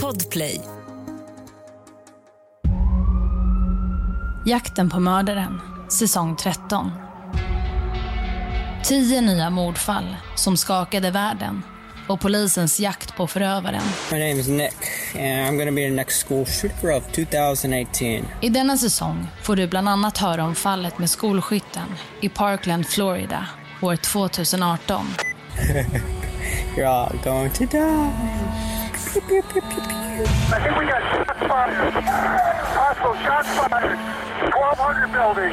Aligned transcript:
Podplay. 0.00 0.60
Jakten 4.46 4.90
på 4.90 5.00
mördaren, 5.00 5.60
säsong 5.88 6.36
13. 6.36 6.90
Tio 8.84 9.20
nya 9.20 9.50
mordfall 9.50 10.16
som 10.36 10.56
skakade 10.56 11.10
världen 11.10 11.62
och 12.08 12.20
polisens 12.20 12.80
jakt 12.80 13.16
på 13.16 13.26
förövaren. 13.26 13.82
My 14.12 14.18
name 14.18 14.40
is 14.40 14.48
Nick, 14.48 14.74
and 15.14 15.60
I'm 15.60 15.66
to 15.66 15.74
be 15.74 15.88
the 15.88 15.90
next 15.90 16.26
school 16.28 16.46
shooter 16.46 16.96
of 16.96 17.12
2018. 17.12 18.06
I 18.40 18.48
denna 18.48 18.76
säsong 18.76 19.26
får 19.42 19.56
du 19.56 19.66
bland 19.66 19.88
annat 19.88 20.18
höra 20.18 20.44
om 20.44 20.54
fallet 20.54 20.98
med 20.98 21.10
skolskytten 21.10 21.88
i 22.20 22.28
Parkland, 22.28 22.86
Florida 22.86 23.46
år 23.82 23.96
2018. 23.96 25.06
You're 26.76 26.86
all 26.86 27.18
going 27.24 27.50
to 27.50 27.66
die. 27.66 28.71
I 29.14 29.20
think 29.20 30.78
we 30.78 30.86
got 30.86 31.02
shots 31.12 31.38
fired. 31.40 31.92
Hostile 32.72 33.14
shots 33.24 33.48
fired. 33.58 33.98
1200 34.54 35.12
building. 35.12 35.52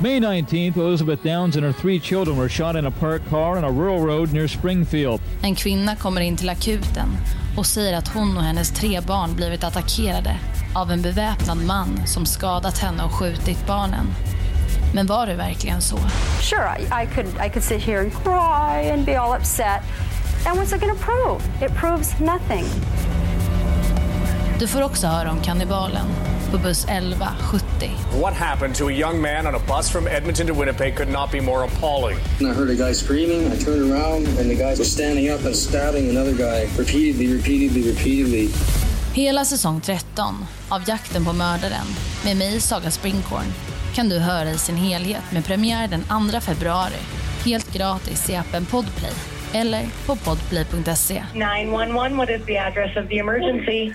May 0.00 0.18
19th, 0.18 0.76
Elizabeth 0.76 1.22
Downs 1.22 1.56
and 1.56 1.64
her 1.64 1.72
three 1.72 2.00
children 2.00 2.36
were 2.36 2.48
shot 2.48 2.74
in 2.76 2.86
a 2.86 2.90
parked 2.90 3.28
car 3.30 3.56
on 3.56 3.64
a 3.64 3.70
rural 3.70 4.00
road 4.00 4.32
near 4.32 4.48
Springfield. 4.48 5.20
En 5.42 5.54
kvinna 5.54 5.96
kommer 5.96 6.20
in 6.20 6.36
till 6.36 6.48
akuten 6.48 7.16
och 7.56 7.66
säger 7.66 7.98
att 7.98 8.08
hon 8.08 8.36
och 8.36 8.42
hennes 8.42 8.70
tre 8.70 9.00
barn 9.00 9.34
blivit 9.36 9.64
attackerade 9.64 10.36
av 10.74 10.90
en 10.90 11.02
beväpnad 11.02 11.66
man 11.66 12.06
som 12.06 12.26
skadat 12.26 12.78
henne 12.78 13.04
och 13.04 13.12
skjutit 13.12 13.66
barnen. 13.66 14.06
Men 14.94 15.06
var 15.06 15.26
det 15.26 15.34
verkligen 15.34 15.80
så? 15.80 15.96
Sure, 16.40 16.76
I, 16.78 16.82
I 17.04 17.06
could 17.14 17.26
I 17.46 17.48
could 17.48 17.64
sit 17.64 17.82
here 17.82 18.00
and 18.00 18.12
cry 18.12 18.90
and 18.90 19.06
be 19.06 19.20
all 19.20 19.36
upset. 19.36 19.82
And 20.46 20.58
what's 20.58 20.72
it 20.72 20.80
going 20.80 20.96
to 20.98 21.04
prove? 21.04 21.62
It 21.62 21.74
proves 21.74 22.20
nothing. 22.20 22.64
Du 24.58 24.68
får 24.68 24.82
också 24.82 25.06
höra 25.06 25.30
om 25.30 25.40
kannibalen 25.40 26.06
på 26.50 26.58
buss 26.58 26.84
1170. 26.84 27.90
What 28.20 28.34
happened 28.34 28.76
to 28.76 28.88
a 28.88 28.92
young 28.92 29.20
man 29.20 29.46
on 29.46 29.54
a 29.54 29.60
bus 29.66 29.90
from 29.90 30.06
Edmonton 30.06 30.46
to 30.46 30.54
Winnipeg 30.54 30.96
could 30.96 31.12
not 31.12 31.32
be 31.32 31.40
more 31.40 31.64
appalling. 31.64 32.18
And 32.40 32.48
I 32.48 32.54
heard 32.54 32.70
a 32.70 32.86
guy 32.86 32.94
screaming. 32.94 33.52
I 33.52 33.56
turned 33.64 33.92
around, 33.92 34.26
and 34.38 34.50
the 34.50 34.54
guy 34.54 34.74
was 34.78 34.92
standing 34.92 35.34
up 35.34 35.44
and 35.46 35.56
stabbing 35.56 36.10
another 36.10 36.32
guy 36.32 36.68
repeatedly, 36.78 37.36
repeatedly, 37.36 37.92
repeatedly. 37.92 38.48
Hela 39.14 39.44
säsong 39.44 39.80
13 39.80 40.46
av 40.68 40.82
Jakten 40.88 41.24
på 41.24 41.32
mördaren 41.32 41.86
med 42.24 42.36
mig, 42.36 42.60
Saga 42.60 42.90
Springhorn, 42.90 43.52
kan 43.94 44.08
du 44.08 44.18
höra 44.18 44.50
i 44.50 44.58
sin 44.58 44.76
helhet 44.76 45.32
med 45.32 45.44
premiär 45.44 45.88
den 45.88 46.30
2 46.30 46.40
februari. 46.40 47.00
Helt 47.44 47.72
gratis 47.72 48.30
i 48.30 48.36
appen 48.36 48.66
Podplay 48.66 49.12
eller 49.54 49.86
på 50.06 50.16
podplay.se. 50.16 51.24
911, 51.34 52.16
what 52.16 52.30
is 52.30 52.46
the 52.46 52.58
address 52.58 52.96
of 52.96 53.08
the 53.08 53.18
emergency? 53.18 53.92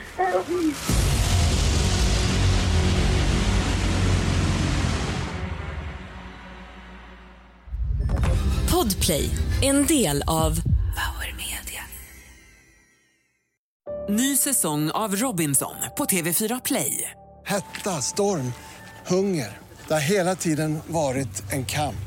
Podplay, 8.72 9.30
en 9.62 9.86
del 9.86 10.24
av 10.28 10.62
Power 10.96 11.36
Media. 11.38 11.84
Ny 14.10 14.36
säsong 14.38 14.92
av 14.92 15.16
Robinson 15.16 15.76
på 15.98 16.06
TV4 16.06 16.62
Play. 16.66 17.12
Hetta, 17.46 18.02
storm, 18.02 18.54
hunger. 19.08 19.58
Det 19.88 19.94
har 19.94 20.02
hela 20.02 20.36
tiden 20.36 20.80
varit 20.88 21.54
en 21.54 21.66
kamp. 21.66 22.07